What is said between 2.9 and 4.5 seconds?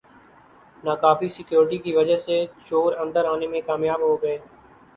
اندر آنے میں کامیاب ہوگئے